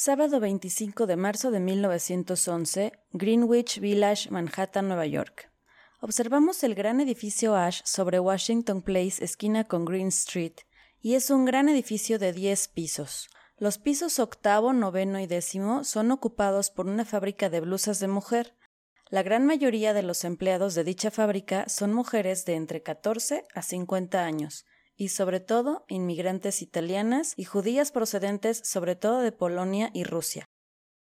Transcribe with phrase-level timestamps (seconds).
[0.00, 5.50] Sábado 25 de marzo de 1911, Greenwich Village, Manhattan, Nueva York.
[6.00, 10.52] Observamos el gran edificio Ash sobre Washington Place, esquina con Green Street,
[11.00, 13.28] y es un gran edificio de 10 pisos.
[13.56, 18.54] Los pisos octavo, noveno y décimo son ocupados por una fábrica de blusas de mujer.
[19.10, 23.62] La gran mayoría de los empleados de dicha fábrica son mujeres de entre 14 a
[23.62, 24.64] 50 años,
[24.98, 30.44] y sobre todo inmigrantes italianas y judías procedentes sobre todo de Polonia y Rusia,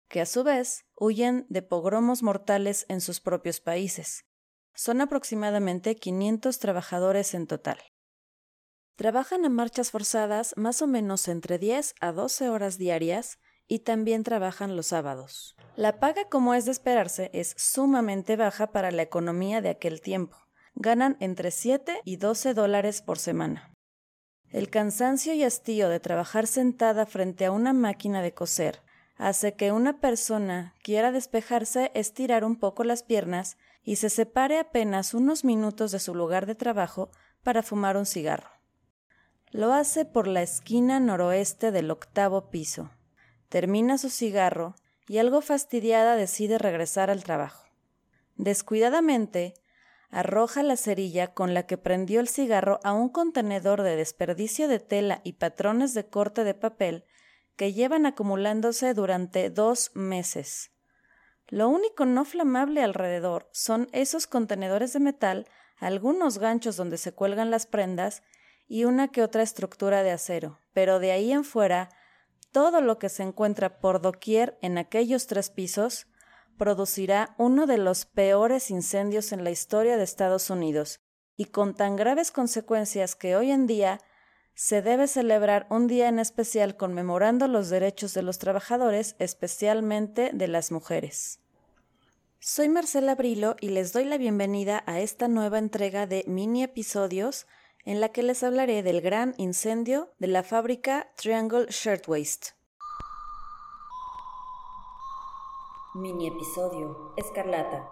[0.09, 4.27] que a su vez huyen de pogromos mortales en sus propios países.
[4.75, 7.79] Son aproximadamente 500 trabajadores en total.
[8.95, 14.23] Trabajan a marchas forzadas más o menos entre 10 a 12 horas diarias y también
[14.23, 15.57] trabajan los sábados.
[15.77, 20.37] La paga, como es de esperarse, es sumamente baja para la economía de aquel tiempo.
[20.75, 23.78] Ganan entre 7 y 12 dólares por semana.
[24.51, 28.81] El cansancio y hastío de trabajar sentada frente a una máquina de coser
[29.19, 35.13] hace que una persona quiera despejarse, estirar un poco las piernas y se separe apenas
[35.13, 37.11] unos minutos de su lugar de trabajo
[37.43, 38.51] para fumar un cigarro.
[39.51, 42.91] Lo hace por la esquina noroeste del octavo piso.
[43.49, 44.77] Termina su cigarro
[45.09, 47.67] y algo fastidiada decide regresar al trabajo.
[48.37, 49.55] Descuidadamente,
[50.11, 54.81] arroja la cerilla con la que prendió el cigarro a un contenedor de desperdicio de
[54.81, 57.05] tela y patrones de corte de papel
[57.57, 60.73] que llevan acumulándose durante dos meses.
[61.49, 65.47] Lo único no flamable alrededor son esos contenedores de metal,
[65.79, 68.23] algunos ganchos donde se cuelgan las prendas
[68.67, 71.89] y una que otra estructura de acero, pero de ahí en fuera,
[72.53, 76.07] todo lo que se encuentra por doquier en aquellos tres pisos
[76.59, 81.01] producirá uno de los peores incendios en la historia de Estados Unidos,
[81.37, 84.01] y con tan graves consecuencias que hoy en día
[84.55, 90.49] se debe celebrar un día en especial conmemorando los derechos de los trabajadores, especialmente de
[90.49, 91.39] las mujeres.
[92.41, 97.47] Soy Marcela Brilo y les doy la bienvenida a esta nueva entrega de mini episodios
[97.85, 102.58] en la que les hablaré del gran incendio de la fábrica Triangle Shirtwaist.
[105.95, 107.91] Mini episodio Escarlata.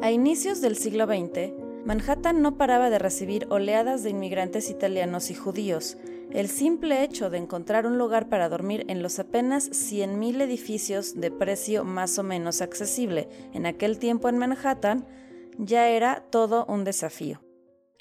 [0.00, 1.52] A inicios del siglo XX,
[1.84, 5.98] Manhattan no paraba de recibir oleadas de inmigrantes italianos y judíos,
[6.32, 11.30] el simple hecho de encontrar un lugar para dormir en los apenas 100.000 edificios de
[11.30, 15.06] precio más o menos accesible en aquel tiempo en Manhattan
[15.58, 17.42] ya era todo un desafío.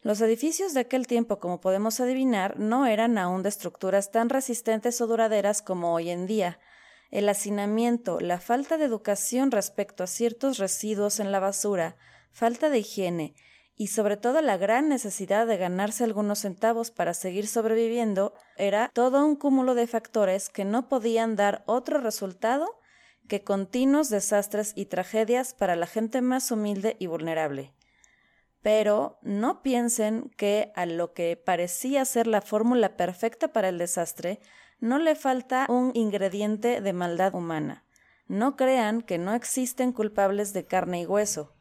[0.03, 5.01] Los edificios de aquel tiempo, como podemos adivinar, no eran aún de estructuras tan resistentes
[5.01, 6.59] o duraderas como hoy en día.
[7.09, 11.97] El hacinamiento, la falta de educación respecto a ciertos residuos en la basura,
[12.31, 13.35] falta de higiene
[13.77, 19.23] y sobre todo la gran necesidad de ganarse algunos centavos para seguir sobreviviendo era todo
[19.23, 22.79] un cúmulo de factores que no podían dar otro resultado
[23.27, 27.73] que continuos desastres y tragedias para la gente más humilde y vulnerable.
[28.63, 34.39] Pero no piensen que a lo que parecía ser la fórmula perfecta para el desastre
[34.79, 37.83] no le falta un ingrediente de maldad humana.
[38.27, 41.53] No crean que no existen culpables de carne y hueso.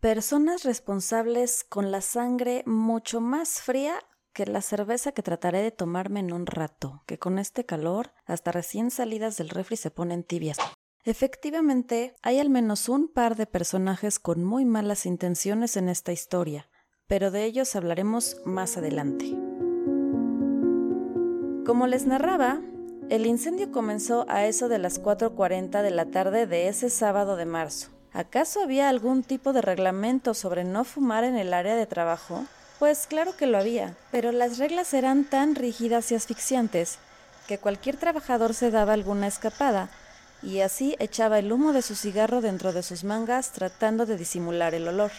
[0.00, 3.94] Personas responsables con la sangre mucho más fría
[4.32, 8.52] que la cerveza que trataré de tomarme en un rato, que con este calor hasta
[8.52, 10.58] recién salidas del refri se ponen tibias.
[11.02, 16.68] Efectivamente, hay al menos un par de personajes con muy malas intenciones en esta historia,
[17.08, 19.26] pero de ellos hablaremos más adelante.
[21.66, 22.62] Como les narraba,
[23.10, 27.46] el incendio comenzó a eso de las 4.40 de la tarde de ese sábado de
[27.46, 27.97] marzo.
[28.12, 32.44] ¿Acaso había algún tipo de reglamento sobre no fumar en el área de trabajo?
[32.78, 36.98] Pues claro que lo había, pero las reglas eran tan rígidas y asfixiantes
[37.46, 39.90] que cualquier trabajador se daba alguna escapada
[40.42, 44.74] y así echaba el humo de su cigarro dentro de sus mangas tratando de disimular
[44.74, 45.10] el olor.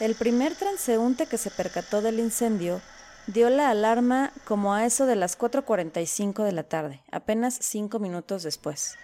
[0.00, 2.80] El primer transeúnte que se percató del incendio
[3.26, 8.42] dio la alarma como a eso de las 4.45 de la tarde, apenas cinco minutos
[8.42, 8.96] después.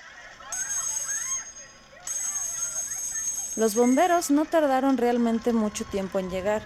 [3.56, 6.60] Los bomberos no tardaron realmente mucho tiempo en llegar.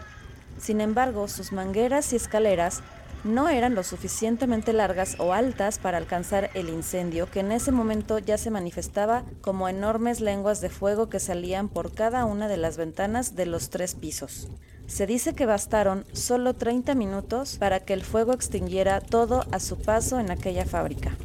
[0.59, 2.83] Sin embargo, sus mangueras y escaleras
[3.23, 8.19] no eran lo suficientemente largas o altas para alcanzar el incendio que en ese momento
[8.19, 12.77] ya se manifestaba como enormes lenguas de fuego que salían por cada una de las
[12.77, 14.49] ventanas de los tres pisos.
[14.89, 19.81] Se dice que bastaron solo 30 minutos para que el fuego extinguiera todo a su
[19.81, 21.17] paso en aquella fábrica.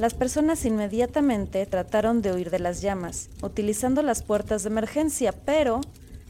[0.00, 5.82] Las personas inmediatamente trataron de huir de las llamas, utilizando las puertas de emergencia, pero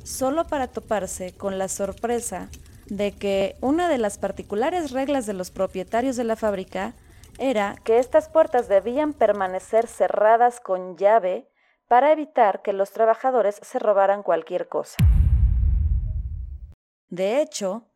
[0.03, 2.49] solo para toparse con la sorpresa
[2.87, 6.95] de que una de las particulares reglas de los propietarios de la fábrica
[7.39, 11.49] era que estas puertas debían permanecer cerradas con llave
[11.87, 14.97] para evitar que los trabajadores se robaran cualquier cosa.
[17.09, 17.87] De hecho,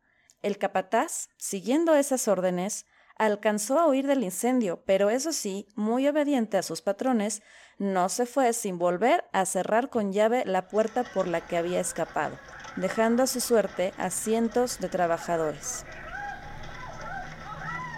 [0.41, 2.85] el capataz, siguiendo esas órdenes,
[3.17, 7.41] alcanzó a huir del incendio, pero eso sí, muy obediente a sus patrones,
[7.77, 11.79] no se fue sin volver a cerrar con llave la puerta por la que había
[11.79, 12.37] escapado,
[12.75, 15.85] dejando a su suerte a cientos de trabajadores.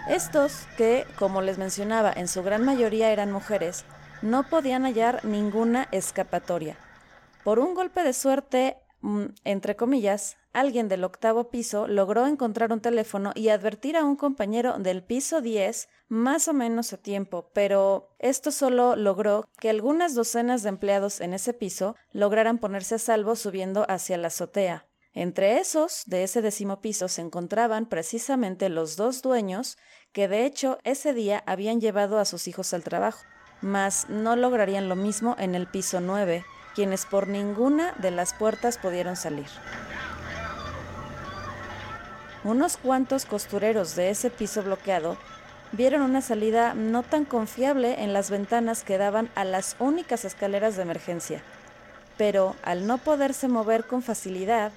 [0.08, 3.84] Estos, que, como les mencionaba, en su gran mayoría eran mujeres,
[4.22, 6.76] no podían hallar ninguna escapatoria.
[7.44, 8.78] Por un golpe de suerte,
[9.44, 14.78] entre comillas, alguien del octavo piso logró encontrar un teléfono y advertir a un compañero
[14.78, 20.62] del piso 10 más o menos a tiempo, pero esto solo logró que algunas docenas
[20.62, 24.86] de empleados en ese piso lograran ponerse a salvo subiendo hacia la azotea.
[25.14, 29.76] Entre esos, de ese décimo piso, se encontraban precisamente los dos dueños
[30.12, 33.24] que de hecho ese día habían llevado a sus hijos al trabajo,
[33.60, 38.78] mas no lograrían lo mismo en el piso 9, quienes por ninguna de las puertas
[38.78, 39.48] pudieron salir.
[42.44, 45.16] Unos cuantos costureros de ese piso bloqueado
[45.72, 50.76] vieron una salida no tan confiable en las ventanas que daban a las únicas escaleras
[50.76, 51.42] de emergencia,
[52.16, 54.72] pero al no poderse mover con facilidad,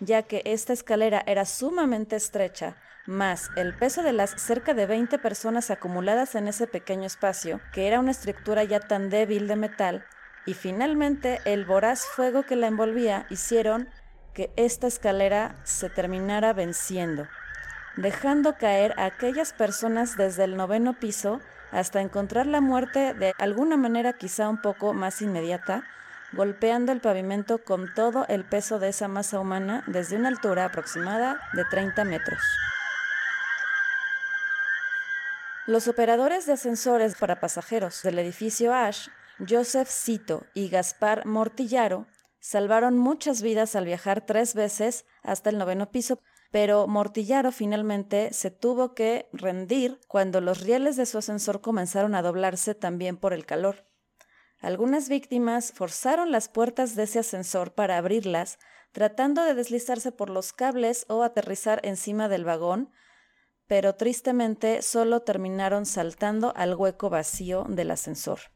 [0.00, 2.76] ya que esta escalera era sumamente estrecha,
[3.06, 7.86] más el peso de las cerca de 20 personas acumuladas en ese pequeño espacio, que
[7.86, 10.04] era una estructura ya tan débil de metal,
[10.46, 13.88] y finalmente el voraz fuego que la envolvía hicieron
[14.32, 17.26] que esta escalera se terminara venciendo,
[17.96, 21.40] dejando caer a aquellas personas desde el noveno piso
[21.72, 25.84] hasta encontrar la muerte de alguna manera quizá un poco más inmediata,
[26.32, 31.40] golpeando el pavimento con todo el peso de esa masa humana desde una altura aproximada
[31.54, 32.40] de 30 metros.
[35.66, 42.06] Los operadores de ascensores para pasajeros del edificio Ash, Joseph Cito y Gaspar Mortillaro,
[42.40, 48.50] salvaron muchas vidas al viajar tres veces hasta el noveno piso, pero Mortillaro finalmente se
[48.50, 53.44] tuvo que rendir cuando los rieles de su ascensor comenzaron a doblarse también por el
[53.44, 53.86] calor.
[54.58, 58.58] Algunas víctimas forzaron las puertas de ese ascensor para abrirlas,
[58.92, 62.90] tratando de deslizarse por los cables o aterrizar encima del vagón,
[63.66, 68.55] pero tristemente solo terminaron saltando al hueco vacío del ascensor.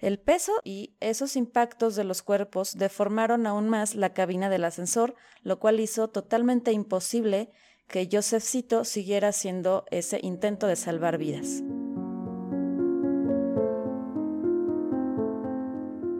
[0.00, 5.16] El peso y esos impactos de los cuerpos deformaron aún más la cabina del ascensor,
[5.42, 7.50] lo cual hizo totalmente imposible
[7.88, 11.64] que Josephcito siguiera haciendo ese intento de salvar vidas.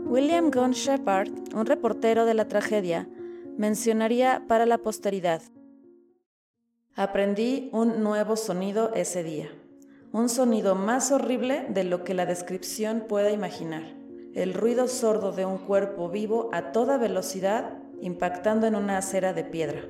[0.07, 3.09] William Gunn Shepard, un reportero de la tragedia,
[3.57, 5.43] mencionaría para la posteridad.
[6.97, 9.53] Aprendí un nuevo sonido ese día,
[10.13, 13.83] un sonido más horrible de lo que la descripción pueda imaginar,
[14.35, 19.45] el ruido sordo de un cuerpo vivo a toda velocidad impactando en una acera de
[19.45, 19.83] piedra.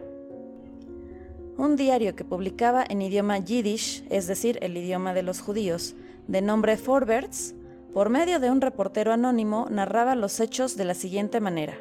[1.57, 5.95] Un diario que publicaba en idioma yiddish, es decir, el idioma de los judíos,
[6.27, 7.55] de nombre Forberts,
[7.93, 11.79] por medio de un reportero anónimo, narraba los hechos de la siguiente manera.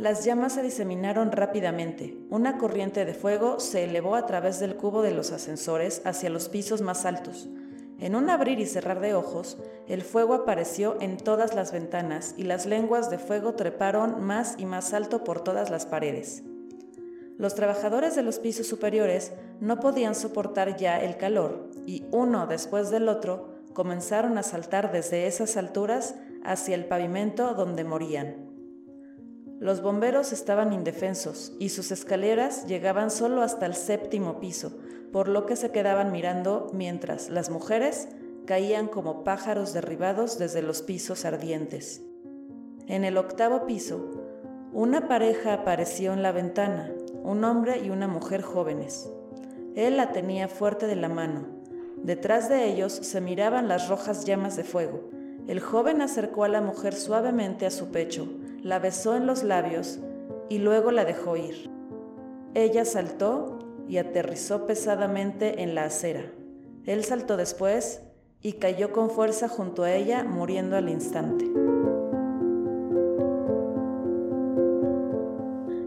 [0.00, 2.16] Las llamas se diseminaron rápidamente.
[2.30, 6.48] Una corriente de fuego se elevó a través del cubo de los ascensores hacia los
[6.48, 7.50] pisos más altos.
[7.98, 12.44] En un abrir y cerrar de ojos, el fuego apareció en todas las ventanas y
[12.44, 16.44] las lenguas de fuego treparon más y más alto por todas las paredes.
[17.36, 22.88] Los trabajadores de los pisos superiores no podían soportar ya el calor y uno después
[22.88, 28.49] del otro comenzaron a saltar desde esas alturas hacia el pavimento donde morían.
[29.60, 34.72] Los bomberos estaban indefensos y sus escaleras llegaban solo hasta el séptimo piso,
[35.12, 38.08] por lo que se quedaban mirando mientras las mujeres
[38.46, 42.02] caían como pájaros derribados desde los pisos ardientes.
[42.88, 44.10] En el octavo piso,
[44.72, 46.90] una pareja apareció en la ventana,
[47.22, 49.08] un hombre y una mujer jóvenes.
[49.76, 51.60] Él la tenía fuerte de la mano
[52.02, 55.10] Detrás de ellos se miraban las rojas llamas de fuego.
[55.46, 58.28] El joven acercó a la mujer suavemente a su pecho,
[58.62, 59.98] la besó en los labios
[60.48, 61.70] y luego la dejó ir.
[62.54, 66.24] Ella saltó y aterrizó pesadamente en la acera.
[66.86, 68.02] Él saltó después
[68.42, 71.44] y cayó con fuerza junto a ella, muriendo al instante.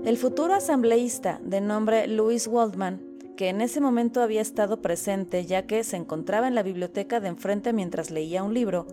[0.06, 5.66] El futuro asambleísta de nombre Louis Waldman que en ese momento había estado presente ya
[5.66, 8.88] que se encontraba en la biblioteca de enfrente mientras leía un libro,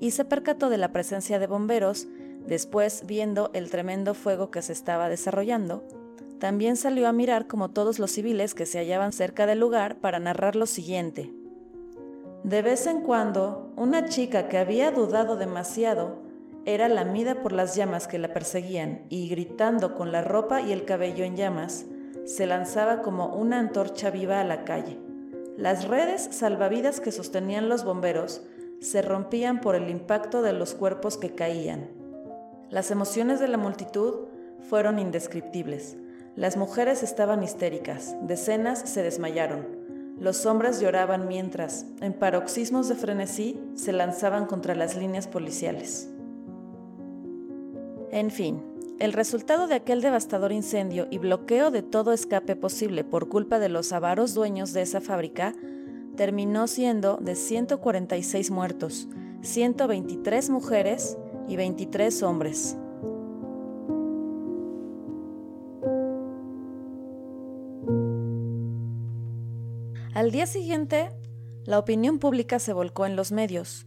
[0.00, 2.06] y se percató de la presencia de bomberos,
[2.46, 5.82] después viendo el tremendo fuego que se estaba desarrollando,
[6.38, 10.18] también salió a mirar como todos los civiles que se hallaban cerca del lugar para
[10.18, 11.32] narrar lo siguiente.
[12.42, 16.18] De vez en cuando, una chica que había dudado demasiado
[16.66, 20.84] era lamida por las llamas que la perseguían y gritando con la ropa y el
[20.84, 21.86] cabello en llamas,
[22.26, 24.98] se lanzaba como una antorcha viva a la calle.
[25.56, 28.42] Las redes salvavidas que sostenían los bomberos
[28.84, 31.88] se rompían por el impacto de los cuerpos que caían.
[32.68, 34.26] Las emociones de la multitud
[34.68, 35.96] fueron indescriptibles.
[36.36, 39.66] Las mujeres estaban histéricas, decenas se desmayaron.
[40.20, 46.10] Los hombres lloraban mientras, en paroxismos de frenesí, se lanzaban contra las líneas policiales.
[48.10, 48.62] En fin,
[48.98, 53.70] el resultado de aquel devastador incendio y bloqueo de todo escape posible por culpa de
[53.70, 55.54] los avaros dueños de esa fábrica
[56.16, 59.08] terminó siendo de 146 muertos,
[59.42, 61.18] 123 mujeres
[61.48, 62.76] y 23 hombres.
[70.14, 71.10] Al día siguiente,
[71.64, 73.86] la opinión pública se volcó en los medios.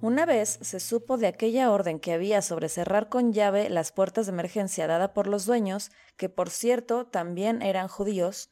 [0.00, 4.24] Una vez se supo de aquella orden que había sobre cerrar con llave las puertas
[4.24, 8.48] de emergencia dada por los dueños, que por cierto también eran judíos,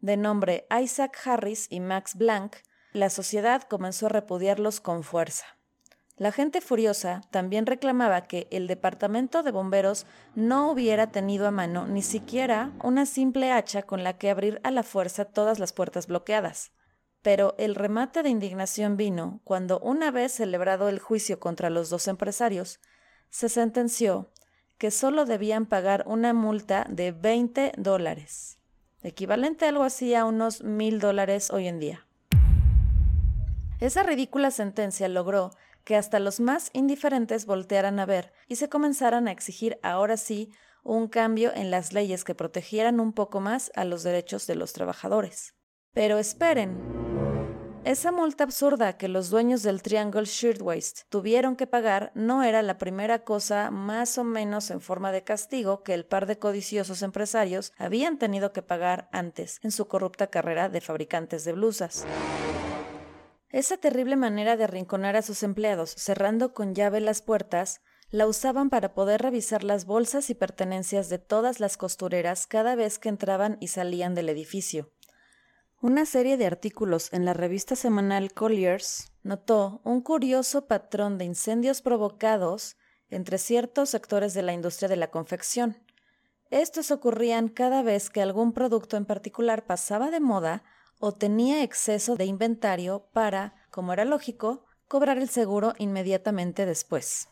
[0.00, 2.56] de nombre Isaac Harris y Max Blank,
[2.92, 5.46] la sociedad comenzó a repudiarlos con fuerza.
[6.20, 10.04] La gente furiosa también reclamaba que el departamento de bomberos
[10.34, 14.70] no hubiera tenido a mano ni siquiera una simple hacha con la que abrir a
[14.70, 16.72] la fuerza todas las puertas bloqueadas.
[17.22, 22.06] Pero el remate de indignación vino cuando, una vez celebrado el juicio contra los dos
[22.06, 22.80] empresarios,
[23.30, 24.30] se sentenció
[24.76, 28.59] que solo debían pagar una multa de 20 dólares,
[29.02, 32.06] equivalente a algo así a unos mil dólares hoy en día.
[33.80, 35.50] Esa ridícula sentencia logró
[35.84, 40.50] que hasta los más indiferentes voltearan a ver y se comenzaran a exigir ahora sí
[40.82, 44.72] un cambio en las leyes que protegieran un poco más a los derechos de los
[44.72, 45.54] trabajadores.
[45.92, 47.19] Pero esperen.
[47.84, 52.76] Esa multa absurda que los dueños del Triangle Shirtwaist tuvieron que pagar no era la
[52.76, 57.72] primera cosa más o menos en forma de castigo que el par de codiciosos empresarios
[57.78, 62.04] habían tenido que pagar antes en su corrupta carrera de fabricantes de blusas.
[63.48, 68.68] Esa terrible manera de arrinconar a sus empleados cerrando con llave las puertas la usaban
[68.68, 73.56] para poder revisar las bolsas y pertenencias de todas las costureras cada vez que entraban
[73.58, 74.90] y salían del edificio.
[75.82, 81.80] Una serie de artículos en la revista semanal Colliers notó un curioso patrón de incendios
[81.80, 82.76] provocados
[83.08, 85.78] entre ciertos sectores de la industria de la confección.
[86.50, 90.64] Estos ocurrían cada vez que algún producto en particular pasaba de moda
[90.98, 97.30] o tenía exceso de inventario para, como era lógico, cobrar el seguro inmediatamente después.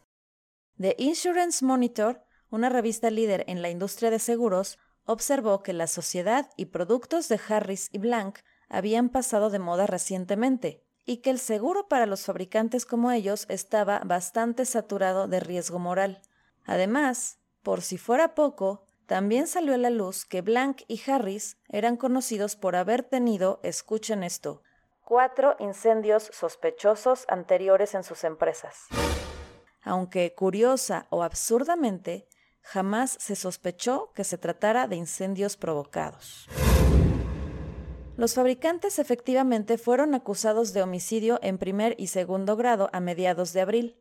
[0.79, 4.79] The Insurance Monitor, una revista líder en la industria de seguros,
[5.09, 10.85] observó que la sociedad y productos de Harris y Blank habían pasado de moda recientemente
[11.07, 16.21] y que el seguro para los fabricantes como ellos estaba bastante saturado de riesgo moral.
[16.67, 21.97] Además, por si fuera poco, también salió a la luz que Blank y Harris eran
[21.97, 24.63] conocidos por haber tenido, escuchen esto,
[25.05, 28.89] cuatro incendios sospechosos anteriores en sus empresas.
[29.83, 32.29] Aunque curiosa o absurdamente,
[32.69, 36.47] jamás se sospechó que se tratara de incendios provocados.
[38.19, 43.63] Los fabricantes efectivamente fueron acusados de homicidio en primer y segundo grado a mediados de
[43.63, 43.97] abril.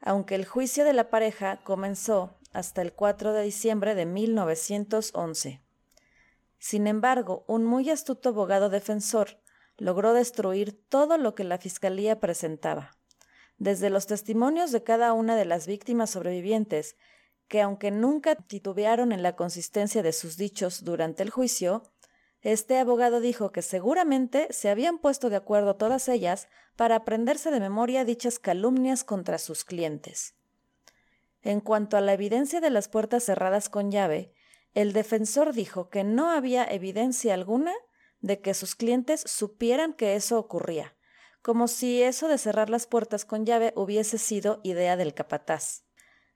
[0.00, 5.60] Aunque el juicio de la pareja comenzó hasta el 4 de diciembre de 1911.
[6.60, 9.40] Sin embargo, un muy astuto abogado defensor
[9.76, 12.92] logró destruir todo lo que la Fiscalía presentaba,
[13.58, 16.94] desde los testimonios de cada una de las víctimas sobrevivientes,
[17.52, 21.82] que aunque nunca titubearon en la consistencia de sus dichos durante el juicio,
[22.40, 27.60] este abogado dijo que seguramente se habían puesto de acuerdo todas ellas para aprenderse de
[27.60, 30.34] memoria dichas calumnias contra sus clientes.
[31.42, 34.32] En cuanto a la evidencia de las puertas cerradas con llave,
[34.72, 37.74] el defensor dijo que no había evidencia alguna
[38.22, 40.96] de que sus clientes supieran que eso ocurría,
[41.42, 45.84] como si eso de cerrar las puertas con llave hubiese sido idea del capataz.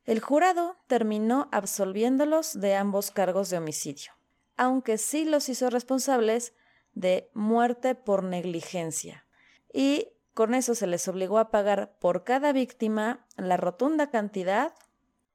[0.06, 4.12] El jurado terminó absolviéndolos de ambos cargos de homicidio,
[4.56, 6.54] aunque sí los hizo responsables
[6.92, 9.26] de muerte por negligencia.
[9.72, 14.72] Y con eso se les obligó a pagar por cada víctima la rotunda cantidad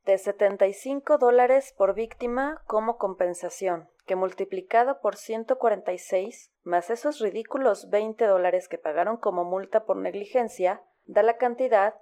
[0.06, 3.90] de 75 dólares por víctima como compensación.
[4.08, 10.82] que multiplicado por 146, más esos ridículos 20 dólares que pagaron como multa por negligencia,
[11.06, 11.94] da la cantidad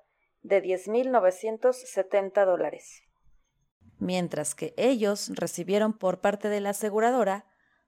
[0.42, 3.04] de 10.970 dólares.
[3.98, 7.46] Mientras que ellos recibieron por parte de la aseguradora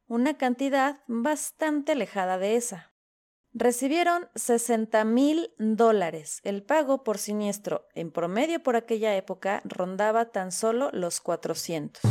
[0.08, 2.92] una cantidad bastante alejada de esa.
[3.54, 6.42] Recibieron 60 mil dólares.
[6.44, 12.02] El pago por siniestro en promedio por aquella época rondaba tan solo los 400.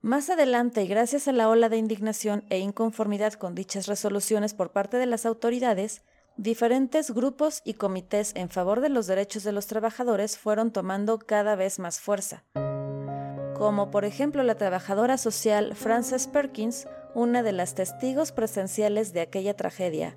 [0.00, 4.72] Más adelante, y gracias a la ola de indignación e inconformidad con dichas resoluciones por
[4.72, 6.02] parte de las autoridades,
[6.36, 11.56] diferentes grupos y comités en favor de los derechos de los trabajadores fueron tomando cada
[11.56, 12.44] vez más fuerza.
[13.54, 19.54] Como por ejemplo la trabajadora social Frances Perkins, una de las testigos presenciales de aquella
[19.54, 20.16] tragedia,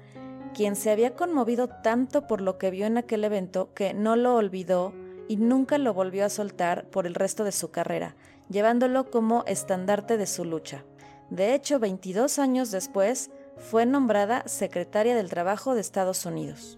[0.53, 4.35] quien se había conmovido tanto por lo que vio en aquel evento que no lo
[4.35, 4.93] olvidó
[5.27, 8.15] y nunca lo volvió a soltar por el resto de su carrera,
[8.49, 10.85] llevándolo como estandarte de su lucha.
[11.29, 16.77] De hecho, 22 años después, fue nombrada secretaria del Trabajo de Estados Unidos.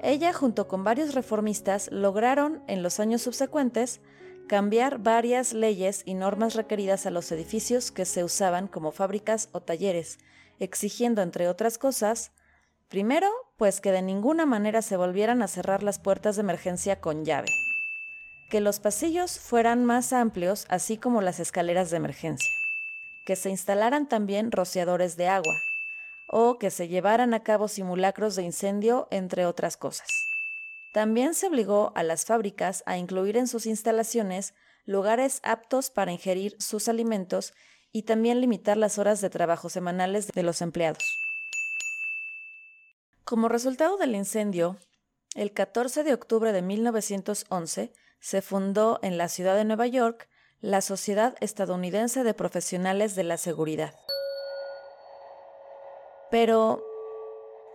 [0.00, 4.00] Ella, junto con varios reformistas, lograron, en los años subsecuentes,
[4.46, 9.60] cambiar varias leyes y normas requeridas a los edificios que se usaban como fábricas o
[9.60, 10.18] talleres,
[10.58, 12.32] exigiendo, entre otras cosas,
[12.88, 17.24] primero, pues que de ninguna manera se volvieran a cerrar las puertas de emergencia con
[17.24, 17.48] llave
[18.48, 22.54] que los pasillos fueran más amplios, así como las escaleras de emergencia,
[23.26, 25.62] que se instalaran también rociadores de agua,
[26.28, 30.28] o que se llevaran a cabo simulacros de incendio, entre otras cosas.
[30.92, 34.54] También se obligó a las fábricas a incluir en sus instalaciones
[34.84, 37.52] lugares aptos para ingerir sus alimentos
[37.92, 41.18] y también limitar las horas de trabajo semanales de los empleados.
[43.24, 44.78] Como resultado del incendio,
[45.34, 50.28] el 14 de octubre de 1911, se fundó en la ciudad de Nueva York
[50.60, 53.94] la Sociedad Estadounidense de Profesionales de la Seguridad.
[56.30, 56.84] Pero,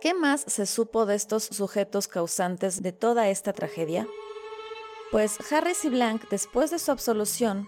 [0.00, 4.06] ¿qué más se supo de estos sujetos causantes de toda esta tragedia?
[5.10, 7.66] Pues Harris y Blank, después de su absolución,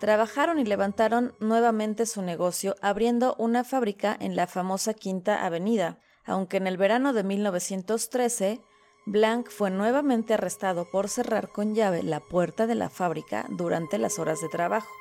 [0.00, 6.56] trabajaron y levantaron nuevamente su negocio abriendo una fábrica en la famosa Quinta Avenida, aunque
[6.56, 8.60] en el verano de 1913
[9.06, 14.18] Blanc fue nuevamente arrestado por cerrar con llave la puerta de la fábrica durante las
[14.20, 14.92] horas de trabajo,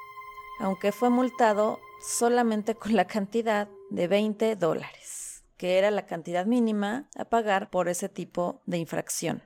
[0.60, 7.10] aunque fue multado solamente con la cantidad de 20 dólares, que era la cantidad mínima
[7.16, 9.44] a pagar por ese tipo de infracción.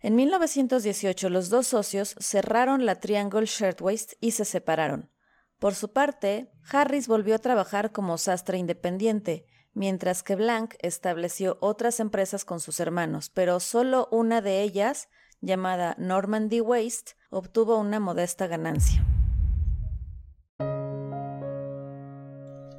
[0.00, 5.10] En 1918 los dos socios cerraron la Triangle Shirtwaist y se separaron.
[5.58, 11.98] Por su parte, Harris volvió a trabajar como sastre independiente, mientras que Blanc estableció otras
[11.98, 15.08] empresas con sus hermanos, pero solo una de ellas,
[15.40, 19.06] llamada Normandy Waste, obtuvo una modesta ganancia.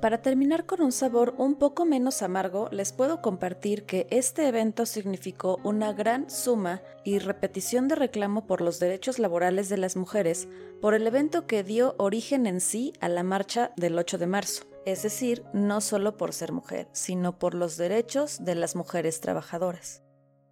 [0.04, 4.86] Para terminar con un sabor un poco menos amargo, les puedo compartir que este evento
[4.86, 10.50] significó una gran suma y repetición de reclamo por los derechos laborales de las mujeres
[10.82, 14.66] por el evento que dio origen en sí a la marcha del 8 de marzo
[14.86, 20.04] es decir, no solo por ser mujer, sino por los derechos de las mujeres trabajadoras.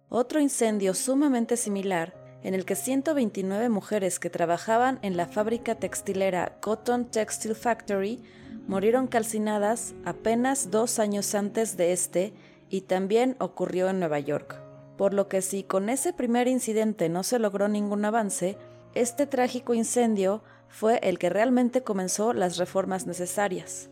[0.08, 6.56] Otro incendio sumamente similar, en el que 129 mujeres que trabajaban en la fábrica textilera
[6.62, 8.22] Cotton Textile Factory
[8.66, 12.32] murieron calcinadas apenas dos años antes de este
[12.68, 14.60] y también ocurrió en Nueva York.
[14.96, 18.56] Por lo que si con ese primer incidente no se logró ningún avance,
[18.94, 23.90] este trágico incendio fue el que realmente comenzó las reformas necesarias.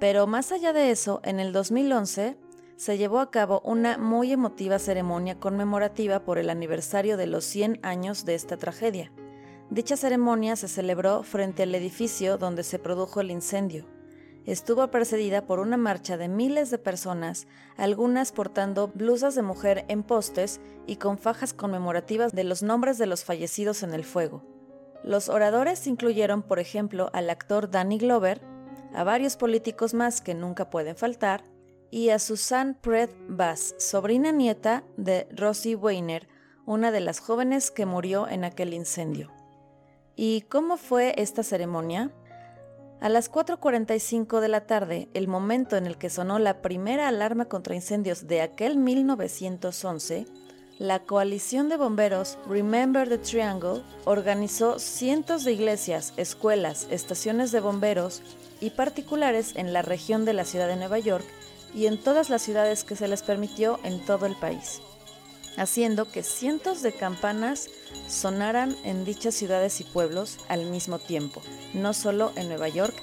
[0.00, 2.36] Pero más allá de eso, en el 2011
[2.76, 7.78] se llevó a cabo una muy emotiva ceremonia conmemorativa por el aniversario de los 100
[7.82, 9.12] años de esta tragedia.
[9.70, 13.86] Dicha ceremonia se celebró frente al edificio donde se produjo el incendio.
[14.46, 17.46] Estuvo precedida por una marcha de miles de personas,
[17.78, 23.06] algunas portando blusas de mujer en postes y con fajas conmemorativas de los nombres de
[23.06, 24.44] los fallecidos en el fuego.
[25.02, 28.42] Los oradores incluyeron, por ejemplo, al actor Danny Glover,
[28.94, 31.42] a varios políticos más que nunca pueden faltar,
[31.90, 36.28] y a Susan Pred Bass, sobrina nieta de Rosie Weiner,
[36.66, 39.30] una de las jóvenes que murió en aquel incendio.
[40.16, 42.12] ¿Y cómo fue esta ceremonia?
[43.00, 47.46] A las 4.45 de la tarde, el momento en el que sonó la primera alarma
[47.46, 50.26] contra incendios de aquel 1911,
[50.78, 58.22] la coalición de bomberos Remember the Triangle organizó cientos de iglesias, escuelas, estaciones de bomberos
[58.60, 61.26] y particulares en la región de la ciudad de Nueva York
[61.74, 64.80] y en todas las ciudades que se les permitió en todo el país.
[65.56, 67.68] Haciendo que cientos de campanas
[68.08, 72.94] sonaran en dichas ciudades y pueblos al mismo tiempo, no solo en Nueva York,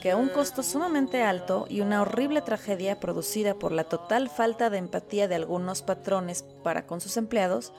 [0.00, 4.70] aunque a un costo sumamente alto y una horrible tragedia producida por la total falta
[4.70, 7.74] de empatía de algunos patrones para con sus empleados,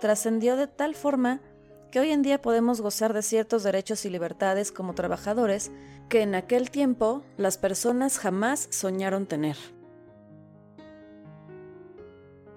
[0.00, 1.42] trascendió de tal forma
[1.90, 5.70] que hoy en día podemos gozar de ciertos derechos y libertades como trabajadores
[6.08, 9.58] que en aquel tiempo las personas jamás soñaron tener.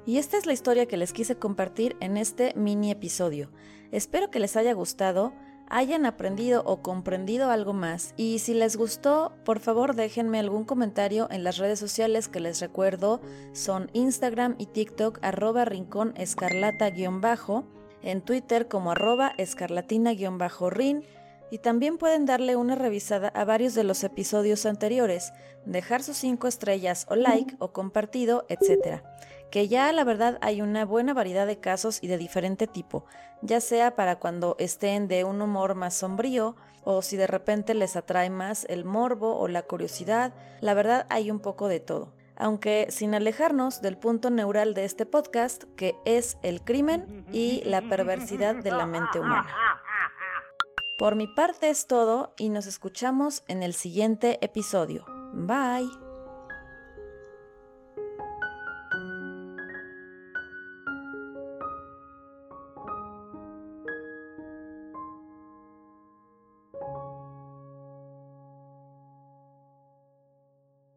[0.06, 3.52] Y esta es la historia que les quise compartir en este mini episodio.
[3.92, 5.34] Espero que les haya gustado,
[5.70, 8.14] hayan aprendido o comprendido algo más.
[8.18, 12.60] Y si les gustó, por favor déjenme algún comentario en las redes sociales que les
[12.60, 13.22] recuerdo.
[13.54, 17.66] Son Instagram y TikTok arroba rincón escarlata-bajo,
[18.02, 21.04] en Twitter como arroba escarlatina-rin
[21.52, 25.34] y también pueden darle una revisada a varios de los episodios anteriores,
[25.66, 29.02] dejar sus 5 estrellas o like o compartido, etc.
[29.52, 33.06] Que ya la verdad hay una buena variedad de casos y de diferente tipo,
[33.42, 37.96] ya sea para cuando estén de un humor más sombrío o si de repente les
[37.96, 42.14] atrae más el morbo o la curiosidad, la verdad hay un poco de todo.
[42.36, 47.82] Aunque sin alejarnos del punto neural de este podcast, que es el crimen y la
[47.82, 49.50] perversidad de la mente humana.
[50.98, 55.06] Por mi parte es todo y nos escuchamos en el siguiente episodio.
[55.34, 56.09] Bye.